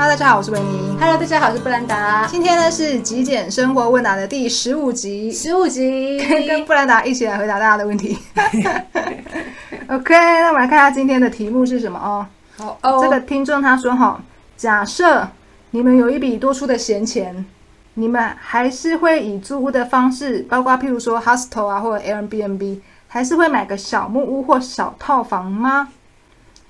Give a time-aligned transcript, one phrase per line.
[0.00, 0.96] Hello，大家好，我是维尼。
[1.00, 2.24] Hello，大家好，我是布兰达。
[2.28, 8.16] 今天呢是极简生活问答的第十五集，十五集，跟跟布兰达一起来回答大家的问题。
[9.90, 12.24] OK，那我们来看一下今天的题目是什么哦。
[12.56, 14.22] 好哦，这个听众他说哈，
[14.56, 15.28] 假设
[15.72, 17.44] 你们有一笔多出的闲钱，
[17.94, 25.88] 你们还是会以租屋的方式，包括譬如说 hostel 啊或者 Airbnb，还是会买个小木屋或小套房吗？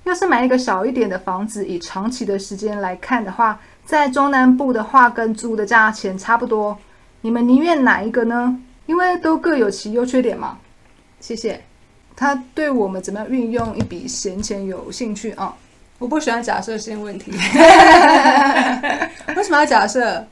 [0.03, 6.77] 要是买一个小一点的房子，以长期的时间来看的话，在中南部的话跟租的价钱差不多，
[7.21, 8.57] 你们宁愿哪一个呢？
[8.85, 10.57] 因为都各有其优缺点嘛。
[11.19, 11.61] 谢谢。
[12.15, 15.53] 他对我们怎么样运用一笔闲钱有兴趣啊？
[15.99, 17.31] 我不喜欢假设性问题。
[19.35, 20.25] 为什么要假设？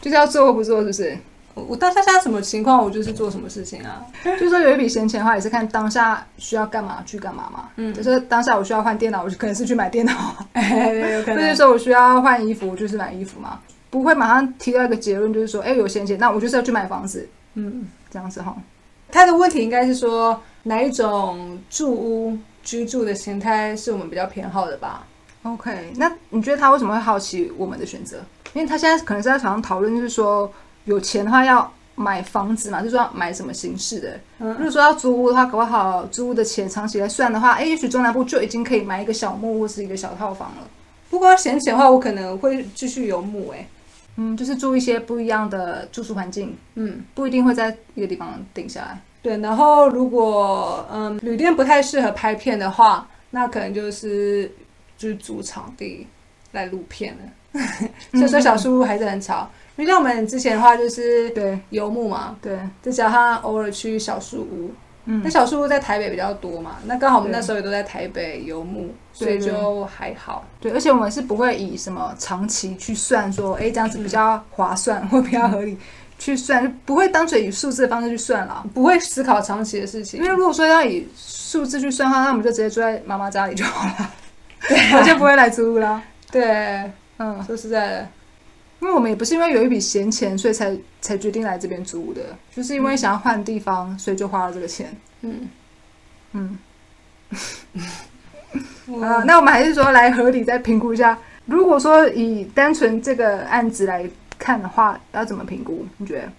[0.00, 1.16] 就是要做或不做，是不是？
[1.54, 4.04] 我我当下现在什么情况，我就是做什么事情啊。
[4.24, 7.68] 就是说有一笔闲钱的话，也是看当下需要干嘛去干嘛嘛。
[7.76, 10.12] 嗯就是当下我需要换电脑，我就可能是去买电脑；
[10.52, 11.56] 哎， 有可或者能。
[11.56, 13.58] 说我需要换衣服，我就是买衣服嘛。
[13.90, 18.56] 不会马上提到一个结论，就是说，哎，有闲钱，那我就是要去买房子，嗯，这样子哈。
[19.10, 25.04] 他的问题应该是说哪一种住屋居住的形态是我们比较偏好的吧
[25.42, 28.18] ？OK，那你觉得他为什么会好奇我们的选择？
[28.52, 30.48] 因为他现在可能是在常常讨论，就是说
[30.90, 34.20] 有钱的话要买房子嘛，就是说要买什么形式的。
[34.38, 40.68] 嗯如果说要租屋的话，搞不好租屋的钱长期来算的话，哎，也许中南部就已经可以买一个小木屋或是一个小套房了。
[41.08, 43.50] 不过闲钱的话，我可能会继续游牧。
[43.50, 43.66] 哎，
[44.16, 49.00] 嗯，就是住一些不一样的住宿环境，嗯，不一定会在一个地方定下来。
[49.22, 49.36] 对。
[49.38, 54.50] 然后如果嗯旅店不太适合拍片的话，那可能就是
[54.96, 56.06] 就是租场地
[56.52, 57.60] 来录片了。
[58.14, 59.50] 所以说小树屋还是很吵。
[59.80, 64.70] 因为像我们之前的话就是对游牧嘛，对，再加上偶尔去小树屋。
[65.06, 70.44] 嗯那小树屋在台北比较多嘛，那刚好我们那时候也都在台北游牧，所以就还好。
[70.60, 75.76] 对，而且我们是不会以什么长期去算说，哎，这样子比较划算或比较合理
[76.18, 78.62] 去算，就不会单纯以数字的方式去算了。
[78.74, 84.10] 不会思考长期的事情因为，如果说要以数字去算的话，那我们就直接住在妈妈家里就好了，
[84.68, 86.00] 对 我就不会来租屋啦。
[86.30, 88.08] 对，嗯，说实在的，
[88.80, 94.94] 因为我们也不是因为有一笔闲钱，所以才才决定来这边租的，就是因为想要换地方，所以就花了这个钱。
[95.22, 95.48] 嗯，
[96.32, 96.58] 嗯。
[98.86, 101.16] 我啊，那我们还是说来合理再评估一下。
[101.46, 104.08] 如果说以单纯这个案子来
[104.38, 105.86] 看的话，要怎么评估？
[105.98, 106.32] 你觉得？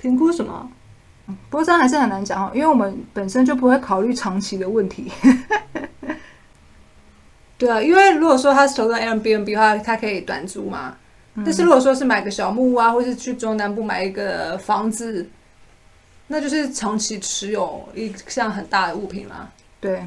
[0.00, 0.70] 评估什么？
[1.48, 5.10] 不过这样还是很难讲哦，因为我们本身就不会考虑长期的问题。
[7.56, 10.96] 对啊，因为如果说他是投跟 Airbnb 的话，他可以短租嘛。
[11.44, 15.28] 但是如果说是买个小木屋啊，或是去中南部买一个房子，
[16.26, 19.50] 那就是长期持有一项很大的物品啦，
[19.80, 20.04] 对，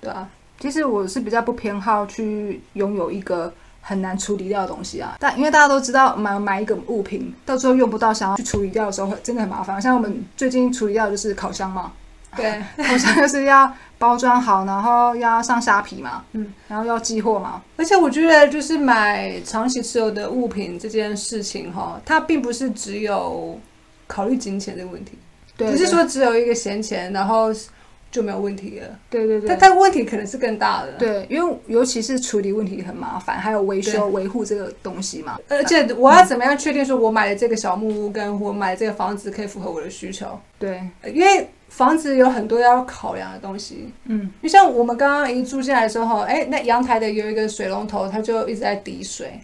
[0.00, 5.16] 对啊，其实我是比较不偏好去拥有一个很难处理掉的东西啊。
[5.20, 9.80] 但因为大家都知道，买买一个物品到最后用不到，想要去处理掉的时候，会真的很麻烦。
[9.80, 11.92] 像我们最近处理掉的就是烤箱嘛，
[12.36, 23.58] 对，好像就是要包装好，然后要上虾皮嘛，嗯，然后要寄货嘛，而且我觉得就是买长期持有的物品这件事情哈，它并不是只有
[24.06, 25.18] 考虑金钱这个问题，
[25.56, 27.50] 对，不是说只有一个闲钱，然后
[28.10, 28.98] 就没有问题了。
[29.10, 30.92] 对对对，但但问题可能是更大的。
[30.92, 35.38] 对，因为尤其是处理问题很麻烦，还有维修维护这个东西嘛。
[35.48, 40.38] 而且我要怎么样确定说我买的这个小木屋跟我买的这个房子可以符合我的需求？
[40.58, 43.92] 对，呃因为房子有很多要考量的东西。
[44.06, 49.38] 嗯，就像我们刚刚一住进来的时候，哎，那阳台的有一个水龙头，它就一直在滴水。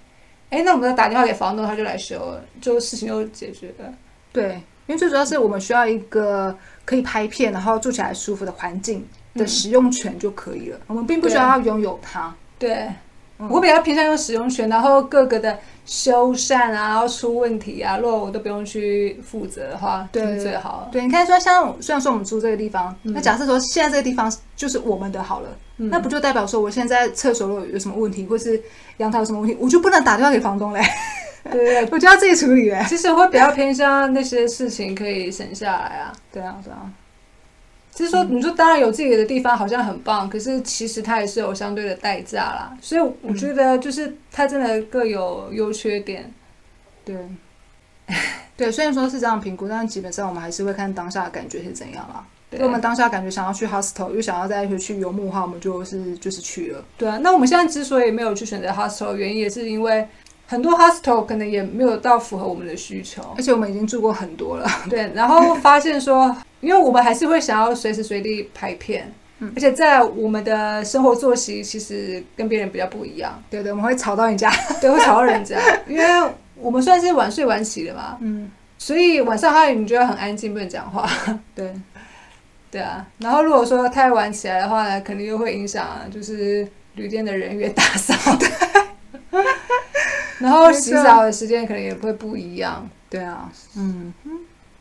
[0.50, 3.92] 哎，那我们打电话给房东，他就来修了，就事情就解决了。
[4.32, 10.78] 对，因为最主要是我们需要一个可以拍片，然后住起来舒服的环境的嗯使用权就可以了。
[10.87, 12.34] 我们并不需要拥有它。
[12.59, 12.91] 对，
[13.39, 13.49] 嗯。
[13.49, 20.22] 我比较偏向用使用权，然后各个的修缮啊，然后出问题啊，如果我都不用去负责的话，对。
[20.22, 20.89] 就是最好。
[20.93, 23.13] 对，你看说像虽然说我们租这个地方，嗯。
[23.13, 25.48] 那假设说现在这个地方就是我们的好了，
[25.78, 25.91] 嗯。
[25.91, 28.63] 那不就代表说我现在厕所如果有什么问题，或是
[28.98, 30.87] 阳台有什么问题，我就不能打电话给房东嘞，对
[31.50, 32.84] 对对，我就要自己处理哎。
[32.88, 36.12] 其实我会比较偏向那些事情可以省下来啊。
[36.32, 36.91] 对啊，对啊，
[37.94, 42.76] 就是说，你说当然有自己的地方好像很棒，可是其实它也是有相对的代价啦。
[42.80, 46.32] 所以我觉得就是它真的各有优缺点。
[47.04, 47.16] 对。
[48.56, 52.24] 对，虽然说是这样评估，但基本上我们还是会看当下的感觉是怎样啦。
[52.50, 56.84] 对如果我们当下感觉想要去 hostel，又想要再回去游牧的话，我们就是就是去了。
[56.96, 60.06] 对啊，那我们现在之所以没有去选择 hostel，原因也是因为
[60.46, 63.22] 很多 hostel 可能也没有到符合我们的需求。
[63.36, 64.68] 而且我们已经住过很多了。
[64.88, 69.52] 对，然后发现说，因为我们还是会想要随时随地拍片，嗯。
[69.56, 74.50] 而且在我们的生活作息其实跟别人比较不一样，对对，我们会吵到人家。
[74.80, 76.04] 对，会吵到人家，因为
[76.56, 81.08] 我们算是晚睡晚起的嘛，嗯，所以晚上他你觉得很安静，不能讲话。
[81.54, 81.74] 对，
[82.70, 88.14] 对啊，然后如果说太晚起来的话呢，肯定又会影响就是旅店的人员打扫，
[90.44, 92.86] 然后洗澡的时间可能也会不一样。
[93.08, 94.12] 对啊，嗯，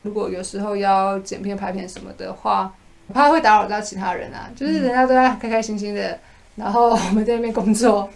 [0.02, 2.74] 如果有时候要剪片、拍片什么的话，
[3.08, 4.50] 我怕会打扰到其他人啊。
[4.56, 6.20] 就是人家都在开开心心的，
[6.56, 8.10] 然后我们在那边工作，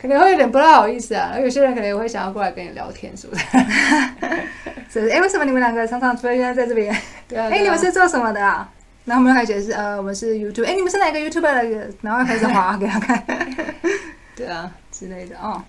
[0.00, 1.32] 可能会有点不太好意思啊。
[1.34, 3.44] 而有些人可能也会想要过来跟你聊天，是不是？
[4.90, 6.96] 是哎，为什么你们两个常常出现在这边？
[7.26, 8.70] 对啊，哎，你们是做什么的啊？
[9.04, 10.66] 然后我们开始解释，呃，我们是 YouTube。
[10.66, 11.90] 哎，你们是哪个 YouTube 来的？
[12.02, 13.22] 然后开始划给他看，
[14.36, 15.60] 对啊之类的哦。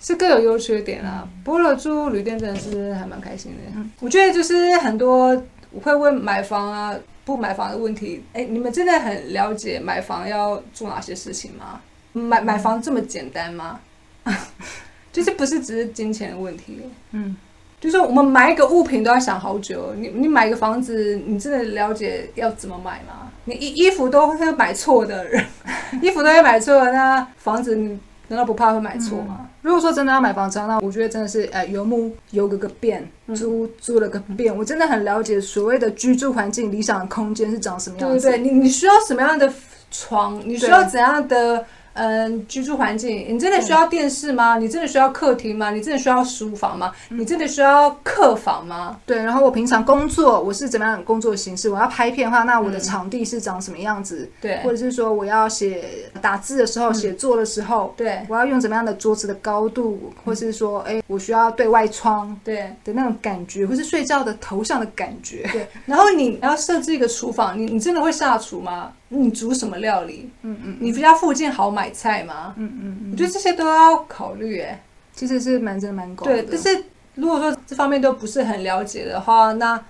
[0.00, 1.26] 是各有优缺点啊。
[1.44, 3.80] 不过住旅店真的是还蛮开心的。
[4.00, 5.40] 我觉得就是很多
[5.82, 8.24] 会问买房啊、不买房的问题。
[8.32, 11.80] 哎，你们真的很了解买房要做哪些事情吗？
[12.12, 13.80] 买买房这么简单吗？
[15.12, 16.80] 就是不是只是金钱的问题？
[17.12, 17.36] 嗯，
[17.80, 19.94] 就是我们买一个物品都要想好久。
[19.94, 23.30] 你你买个房子，你真的了解要怎么买吗？
[23.44, 25.44] 你衣衣服都会买错的人，
[26.02, 27.98] 衣服都会买错，那房子你
[28.28, 29.48] 难道不怕会买错吗？
[29.68, 38.26] 如果说真的要买房子，那我觉得真的是，哎，游牧游个个遍，租租了个遍，我真的很了解所谓的居住环境、理想的空间是长什么样子。
[38.30, 39.52] 对对对，你你需要什么样的
[39.90, 40.40] 床？
[40.42, 41.66] 你需要怎样的？
[41.98, 44.56] 嗯，居住环境，你真的需要电视吗？
[44.56, 45.70] 你真的需要客厅吗？
[45.72, 46.92] 你真的需要书房吗？
[47.08, 48.96] 你真的需要客房吗？
[49.04, 51.68] 对，然后我平常工作我是怎么样的工作形式？
[51.68, 54.30] 我要拍片的话，那我的场地是长什么样子？
[54.40, 55.82] 对，或者是说我要写
[56.22, 65.48] 打字的时候、写作的时候，对，我要用怎么样的桌子的高度，或是说，哎，我需要对外窗，对的那种感觉，或是睡觉的头上的感觉。
[65.52, 68.92] 对， 然后你要设置一个厨房，你你真的会下厨吗？
[69.08, 70.30] 你煮什么料理？
[70.42, 72.54] 嗯嗯，你家附近好买菜吗？
[72.56, 74.60] 嗯嗯嗯，我觉得这些都要考虑。
[74.60, 74.82] 哎，
[75.14, 76.42] 其实是蛮真蛮广的。
[76.42, 76.84] 对，但是
[77.14, 79.82] 如果说这方面都不是很了解的话，那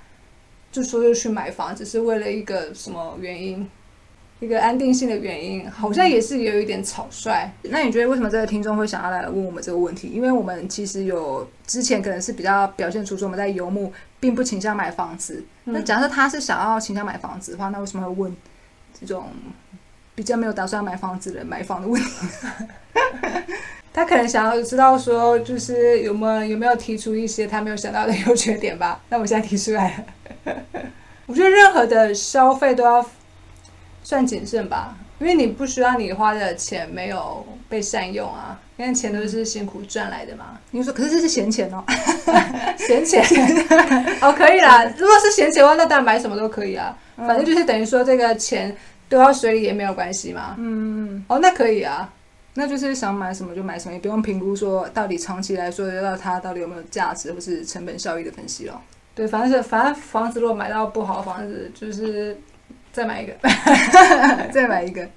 [0.70, 3.68] 就说又去买房，只是为了一个什么原因？
[4.40, 7.50] 一个安定性的原因，好像也是有一点草率。
[7.62, 10.06] 那你觉得为什么这个听众会想要来问我们这个问题？
[10.14, 15.44] 因为我们其实有之前可能是比较表现出说我们在游牧，并不倾向买房子。
[15.64, 18.36] 那假设他是想要倾向买房子的话，那为什么会问？
[18.98, 19.30] 这种
[20.14, 22.26] 比较没有打算买房子的买房的问题，
[23.92, 29.00] 他可能想要知道说，就是有没有有没有提出一些他没有想到的优缺点吧？
[29.08, 29.96] 那我现在提出来
[30.44, 30.54] 了。
[31.26, 33.04] 我觉得任何的消费都要
[34.02, 40.58] 算谨慎吧，因为你不需要你花的钱没有被善用啊，因为钱都是辛苦赚来的嘛。
[40.70, 41.84] 你说，可是这是闲钱哦，
[42.78, 43.22] 闲钱
[44.20, 44.84] 哦，可以啦。
[44.96, 46.96] 如果是闲钱的话，那当然买什么都可以啊。
[47.16, 48.76] 反正就是等于说，这个钱
[49.08, 50.54] 丢到水里也没有关系嘛。
[50.58, 52.12] 嗯，哦，那可以啊，
[52.54, 58.80] 那就是想买什么就买什么，也不用评估说到底长期来说，得到它到底有没有价值或是成本效益的分析了。
[59.16, 62.38] 对，反正是反正房子如果买到不好房子，就是
[62.98, 63.32] 再买一个，
[64.52, 65.08] 再买一个。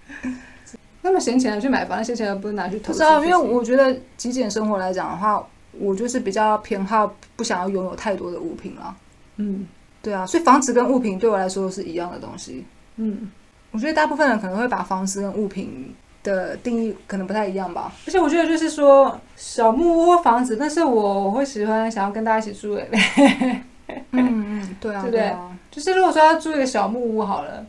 [1.01, 2.99] 那么闲钱去买房，那些钱不是拿去投资？
[2.99, 8.95] 是啊，因为我觉得极简生活来讲的话，我就是比较偏好不想要拥有太多的物品了。
[9.37, 9.67] 嗯。
[10.03, 12.65] 对啊，所以房子跟物品对我来说是一样的东西。
[12.97, 13.31] 嗯，
[13.71, 17.91] 我觉得大部分人可能会把房子跟物品的定义可能不太一样吧。
[18.07, 22.87] 而且我觉得就是说小木屋房子，但是我我会喜欢想要跟大家一起住的。
[22.91, 23.63] 嗯
[24.11, 25.35] 嗯，对啊， 对不对？
[25.69, 27.63] 就是如果说要住一个小木屋好了，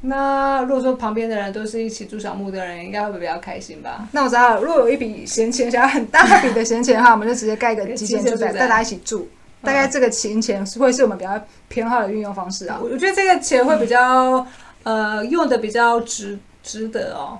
[0.00, 4.06] 那如果说旁边的人都是一起住小木的人，应该会比较开心吧？
[4.12, 9.28] 那我知道了，如果有一笔闲钱，想要很大笔的闲钱的话，我们就直接盖个极简住宅，大家一起住。
[9.60, 12.78] 大概这个钱钱是会是我们比较偏好的运用方式啊。
[12.80, 14.46] 我我觉得这个钱会比较
[14.84, 17.36] 呃用的比较值值得哦，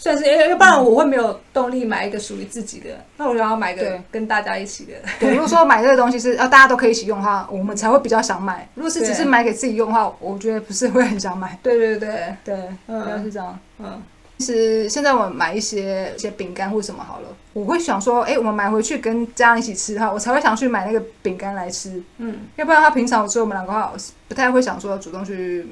[0.00, 2.90] 算是要不然我会没有动力买一个属于自己的。
[3.16, 4.92] 那我想要买个跟大家一起的。
[5.18, 8.68] 对，如果说买这个东西是要大家都可以一起用的话，我们才会比较想买。
[8.76, 11.58] 如果是只是买给自己用的话，我觉得不是会很想买。
[11.64, 13.58] 对对对对，主要是这样。
[13.78, 14.00] 嗯。
[14.38, 22.00] 其实现在我们买一些一些饼干或什么好了，我会想说，哎，我们买回去跟家人一起吃的话，我才会想去买那个饼干来吃。
[22.18, 23.92] 嗯，要不然他平常时候我们两个话
[24.28, 25.66] 不太会想说主动去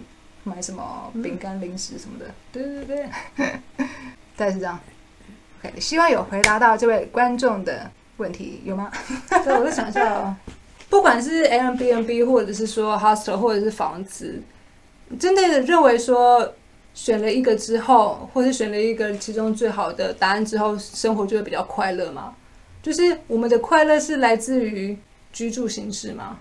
[0.46, 2.24] 买什么饼干零食什么的。
[2.50, 3.06] 对对对，
[4.36, 4.80] 大概是这样。
[5.60, 8.90] OK，希望有回答到这位观众的问题，有吗？
[9.28, 10.34] 对，我在想一下哦，
[10.88, 14.42] 不管是 M B N B 或者是说 hostel 或者是房子，
[15.18, 16.54] 真的认为说。
[16.96, 22.34] 选了一个之后，或是选了一个其中最好的答案之后，生活就会比较快乐吗？
[22.82, 24.96] 就是我们的快乐是来自于
[25.30, 26.38] 居住形式吗？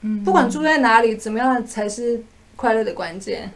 [0.00, 2.24] 嗯，不管住在哪里，怎么样才是
[2.56, 3.50] 快乐的关键？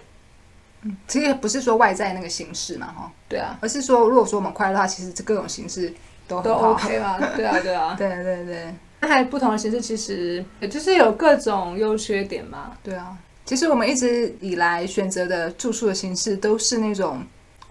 [1.07, 5.93] 其实不是说外在那个形式嘛，哈，对啊，而是说如果说我们快乐的话，其实这各种形式
[6.27, 7.95] 都都 OK 嘛，对啊，对啊。
[7.99, 12.73] 对对对那还不同的形式，其实也就是有各种优缺点嘛。
[12.83, 13.17] 对啊！
[13.45, 17.23] 其实我们一直以来选择的住宿的形式都是那种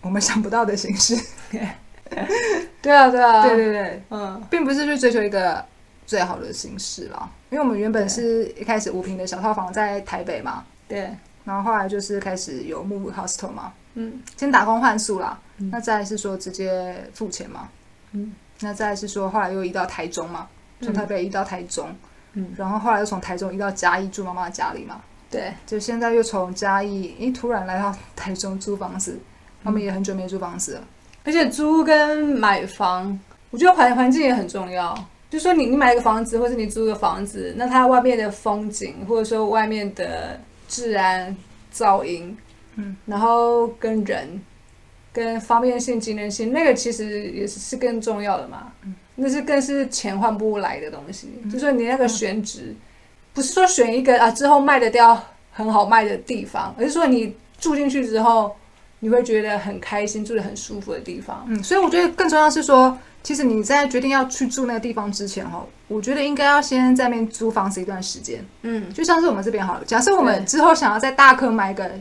[0.01, 1.15] 我们想不到的形式。
[2.81, 5.63] 对啊，对啊，对对对，嗯，并不是去追求一个
[6.05, 7.29] 最好的形式啦。
[7.49, 11.09] 因为我们原本是一开始五平的小套房在台北嘛，对，
[11.45, 15.69] 然后后来就是开始有木屋 hostel 嘛，嗯，先打工换宿啦，嗯。
[15.71, 17.69] 那再是说直接付钱嘛，
[18.11, 20.47] 嗯，那再是说后来又移到台中嘛，
[20.81, 21.95] 从台北移到台中，
[22.33, 29.19] 嗯，然后后来又从台中移到嘉义住妈妈的家里嘛，对，就现在又从嘉义，诶，突然来到台中租房子，
[29.63, 30.83] 他们也很久没租房子了，
[31.23, 33.19] 而且租跟买房，
[33.51, 34.97] 我觉得环环境也很重要。
[35.29, 41.35] 就说你你买一个房子，或者你租个房子，那它外面的风景，或者说外面的治安、
[41.73, 42.37] 噪音，
[42.75, 44.39] 嗯，然后跟人、
[45.11, 48.71] 跟方便性、机能性，那个其实也是是更重要的嘛。
[48.83, 51.27] 嗯，那是更是钱换不来的东西。
[51.51, 52.73] 就说你那个选址，
[53.33, 55.21] 不是说选一个啊之后卖得掉
[55.51, 58.55] 很好卖的地方，而是说你住进去之后，
[58.99, 61.43] 你会觉得很开心，住得很舒服的地方。
[61.49, 68.43] 嗯，所以我觉得更重要是说，其实你在决定要去住那个地方之前哈，我觉得应该要先在那边租房子一段时间。
[68.61, 71.91] 嗯，就像是我们这边好了，假设我们之后想要在大坑买个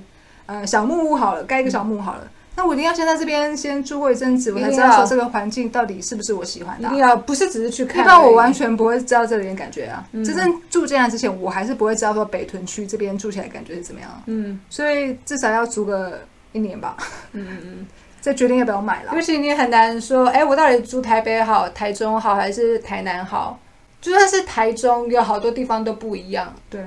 [0.46, 10.04] 呃小木屋好了，盖一个小木屋好了，那我一定要先在这边先住过一阵子，我才知道说这个环境到底是不是我喜欢的啊、一定要不是只是去看而已，不然我完全不会知道这里的感觉啊。
[10.12, 10.24] 嗯。
[10.24, 14.58] 真正住进来之前，我还是不会知道说北屯区这边住起来感觉是怎么样，嗯。
[14.70, 16.20] 所以至少要租个
[16.52, 16.96] 一年吧，
[17.32, 17.86] 嗯嗯嗯，
[18.20, 19.20] 再决定要不要买了尤。
[19.20, 23.58] 其你很难说，哎，我到底住台北好、台中好还是台南好？
[24.00, 26.80] 就算是台中，有好多地方都不一样，对，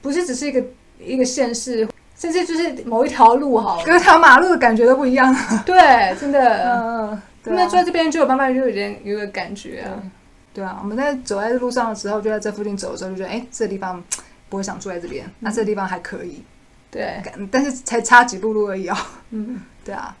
[0.00, 0.62] 不是只是一个
[1.00, 3.84] 一个县市，甚至就是某一条路好了。
[3.84, 5.34] 隔条马路的感觉都不一样。
[5.66, 9.90] 对，真的，嗯，那住在这边就有慢慢就有点有个感觉啊。
[10.54, 14.02] 对啊，我们在走在路上的时候，就在这附近走的时候，就觉得哎，这个地方
[14.48, 16.42] 不会想住在这边，那这个地方还可以，
[16.90, 17.20] 对，
[17.50, 18.96] 但是才差几步路而已哦。
[19.30, 20.16] 嗯， 对啊，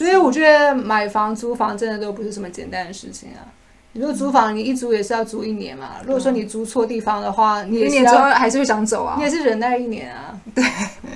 [0.00, 3.44] 所以我觉得买房、租房真的都不是什么简单的事情啊。
[3.92, 5.96] 你如果租房，你一租也是要租一年嘛。
[6.06, 9.24] 如果说你租错地方的话，你一年之后还是会想走啊你。
[9.24, 10.40] 也是忍耐一年啊。
[10.54, 10.64] 对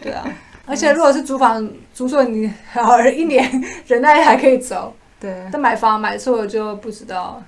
[0.03, 0.23] 对啊，
[0.69, 3.51] 而且如果是租房租错，你好一年
[3.87, 7.43] 忍耐还可以走，对，但买房买错了就不知道，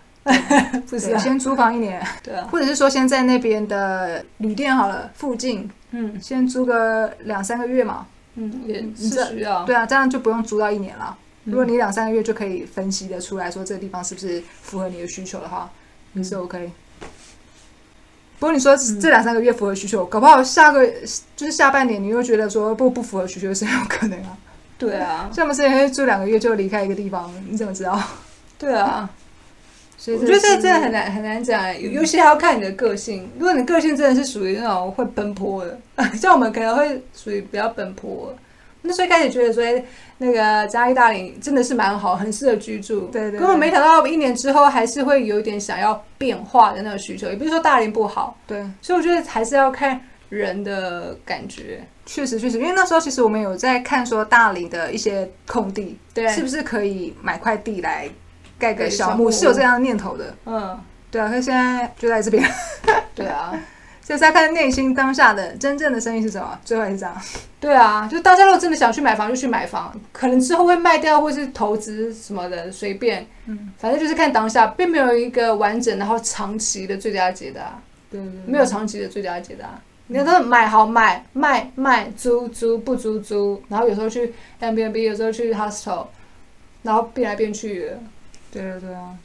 [0.89, 1.19] 不 知对，道。
[1.19, 8.07] 先租房一年，对啊，或者是说先在那边的旅店好了，附近嗯先租个两三个月嘛。
[8.37, 9.65] 嗯，也是需要。
[9.65, 11.15] 对啊，这样就不用租到一年了。
[11.47, 15.71] 嗯如果你两三个月就可以分析的出来说这个地方是不是符合你的需求的话，
[16.13, 16.71] 也是 OK。
[18.39, 20.87] 不过你说这两三个月符合需求，搞不好下个
[21.35, 24.37] 就是下半年你又觉得说不不符合需求是很有可能啊。
[24.77, 27.99] 对啊，像我们之前会住两个月就离开一个地方，你怎么知道？
[28.59, 29.09] 对啊。
[29.99, 33.31] 所以我觉得这真的很难很难讲，尤尤其还要看你的个性。
[33.39, 35.81] 如果你个性真的是属于那种会奔波的，
[36.15, 38.39] 像我们可能会属于比较奔波的。
[38.87, 39.85] 那所以开始觉得说，哎
[40.19, 43.03] 那个嘉义大林真的是蛮好，很适合居住。
[43.13, 47.29] 对对对根本没想到一年之后还是会有一点想要变化的那个需求。
[47.29, 51.87] 也不是说大林不好，对，所以我觉得还是要看人的感觉。
[52.07, 58.09] 确实确实，因为那时候其实我们有在看说大理的一些空地，对，是不是可以买块地来
[58.59, 60.33] 盖个小木屋，小木是有这样的念头的。
[60.45, 62.49] 嗯，对啊，可是现在就在这边，
[63.13, 63.53] 对啊，
[64.07, 66.57] 就是要看内心当下的真正的声音是什么。
[66.65, 67.13] 最后一张，
[67.59, 79.67] 对啊，就大家如果真的想去买房就去买房，可能之后会卖掉或是投资什么的，随便，嗯，反正就是看当下，并没有一个完整然后长期的最佳解答，对对没有长期的最佳解答。
[80.07, 86.07] 你看，都是买好买卖卖租租不租租，然后有时候去 M B N B，有时候去 hostel，
[86.83, 87.99] 然后变来变去的。
[88.53, 89.17] 对对对啊，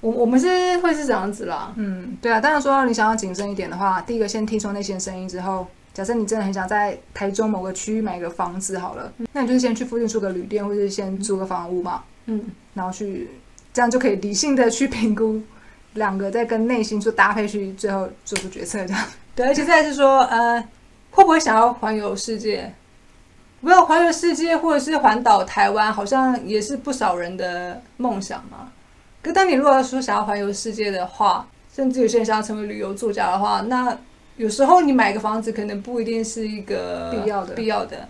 [0.00, 2.40] 我我们是会是这样子啦，嗯，对啊。
[2.40, 12.42] 当然说你想要谨慎一点的话，第一个先听说那些声音之后，假设你真的很想在台中某个区域买个房子好了，那你就是先去附近租个旅店，或者是先租个房屋嘛，嗯，
[12.74, 13.28] 然后去
[13.72, 15.40] 这样就可以理性的去评估
[15.94, 19.04] 两个，再跟内心做搭配去，最后做出决策这样。
[19.34, 20.58] 对，而且再来是说，呃，
[21.10, 22.72] 会不会想要环游世界？
[23.60, 28.72] 没有环游世界或者是环岛台湾，好像也是不少人的梦想嘛。
[29.22, 33.96] 可当你如果说想要环游世界的话，甚至有些人想要成为旅游作家的话，那
[34.36, 38.08] 有时候你买个房子可能不一定是一个必要的必要的。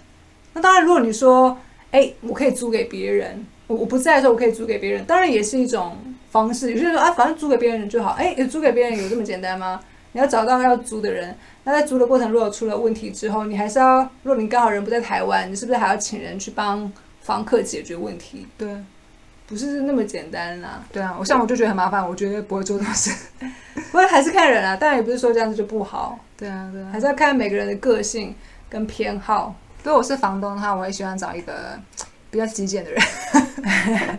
[0.53, 1.57] 那当然，如果你说，
[1.91, 5.97] 哎，我可以租给别人，我我不在的时候我可以租给别人，当然也是一种
[6.31, 6.71] 方式。
[6.71, 9.81] 有些人说啊，反正租给别人就好，哎，租给别人有这么简单吗？
[10.13, 11.37] 你要找到要租的人。
[11.65, 16.91] 那在租的过程如果出了问题之后，你还是要，如果你刚好人不在台湾，你是不是还要请人去帮
[17.21, 18.47] 房客解决问题？
[18.57, 18.69] 对
[19.51, 20.83] 不是那么简单啦。
[20.93, 23.11] 对啊，我像我就觉得很麻烦，我绝对不会做这种事。
[23.91, 28.35] 不过还是看人啊，当然也不是说这样子就不好，对啊对啊还，是要看每个人的个性
[28.69, 29.55] 跟偏好。
[29.83, 31.77] 如果我是房东的话，我也喜欢找一个
[32.31, 33.03] 比较极简的人。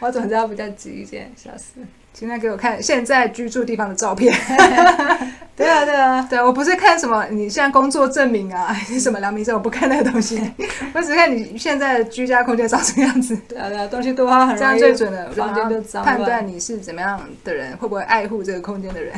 [0.00, 1.80] 我总知道比较极简，笑死。
[2.14, 4.32] 现在给我看现在居住地方的照片。
[5.56, 10.40] 对啊，对啊，对啊，我不是看什么你现在工作证明啊，什么良民证，我不看那个东西，
[10.92, 19.14] 我只看你现在的居家空间长什么样子，对啊，对啊，东西多啊，很这样容易最准的，房间就脏判断你是怎么样的人，会不会爱护这个空间的人。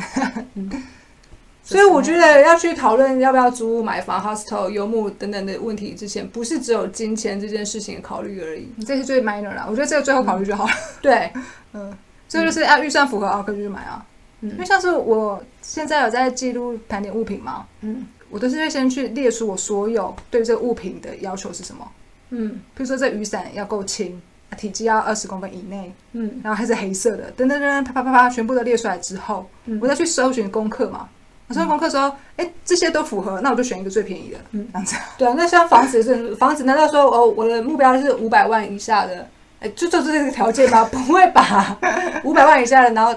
[1.63, 8.69] 所以我觉得要去讨论要不要租屋、买房、hostel、游牧等等的问题之前，不是只有金钱这件事情考虑而已。
[8.85, 10.71] 这是最 minor 啦，我觉得这个最后考虑就好了。
[11.01, 11.29] 对，
[11.73, 11.91] 嗯，
[12.27, 14.05] 这就是要预算符合啊，可以去买啊。
[14.41, 21.87] 嗯因为嗯像是我现在有在记录盘点物品嘛，嗯我都是会先去列出我所有对这个物品的要求是什么。
[22.29, 31.09] 嗯比如说这雨伞要够轻，啊体积要二十公分以内，嗯然后还是黑色的，等等等，啪啪啪啪，全部都列出来之后，嗯我再去搜寻功课嘛。
[31.47, 34.95] 我搜寻功课说，哎、这些都符合，那我就选一个最便宜的，嗯这样子。
[35.17, 39.27] 对啊，那像房子是房子，难道说哦，我的目标是五百万以下的？
[39.59, 40.83] 哎，就就是这个条件吗？
[40.91, 41.77] 不会吧，
[42.23, 43.13] 五百万以下的，然后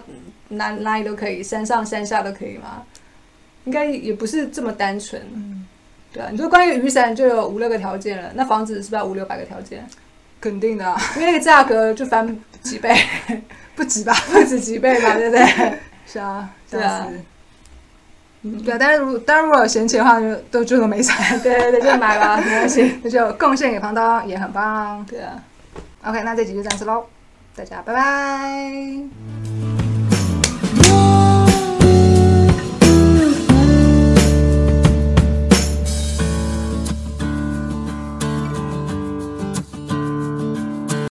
[0.48, 2.82] 哪哪里都可以，山上山下都可以吗？
[3.64, 5.20] 应该也不是这么单纯。
[5.34, 5.66] 嗯，
[6.12, 9.86] 对啊，你说关于雨伞就有五六个条件了，那房子是不是要五六百个条件？
[10.40, 12.96] 肯定的、啊，因为那个价格就翻几倍，
[13.76, 14.14] 不止吧？
[14.32, 15.78] 不止几倍吧，对不对？
[16.06, 17.06] 是啊，对啊。
[18.42, 22.98] 嗯，对啊，但是如当然如果有闲钱的话，就都就都没啥，对对对，就买吧，没关系。
[23.02, 25.04] 那就贡献给房东也很棒。
[25.04, 25.32] 对啊。
[26.04, 27.06] OK，那这集就这样子喽，
[27.54, 29.69] 大家拜拜。